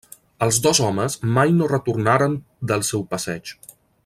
Els 0.45 0.57
dos 0.65 0.79
homes 0.87 1.17
mai 1.37 1.53
no 1.59 1.69
retornaren 1.73 2.39
del 2.73 2.91
seu 2.93 3.09
passeig. 3.13 3.55